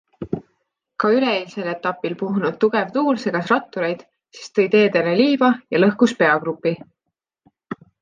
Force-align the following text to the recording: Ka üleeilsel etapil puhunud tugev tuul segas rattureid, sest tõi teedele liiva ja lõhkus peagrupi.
Ka 1.03 1.11
üleeilsel 1.17 1.69
etapil 1.73 2.15
puhunud 2.23 2.57
tugev 2.65 2.89
tuul 2.97 3.21
segas 3.27 3.53
rattureid, 3.53 4.03
sest 4.41 4.57
tõi 4.59 4.69
teedele 4.79 5.17
liiva 5.23 5.55
ja 5.77 5.87
lõhkus 5.87 6.21
peagrupi. 6.25 6.79